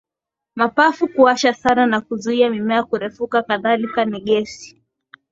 mapafu 0.55 1.07
kuwasha 1.07 1.53
sana 1.53 1.85
na 1.85 2.01
kuzuia 2.01 2.49
mimea 2.49 2.83
kurefuka 2.83 3.43
Kadhalika 3.43 4.05
ni 4.05 4.21
gesi 4.21 4.81